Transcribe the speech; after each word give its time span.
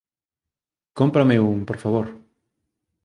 Cómprame 0.97 1.37
un, 1.51 1.57
por 1.67 1.77
favor 1.83 2.05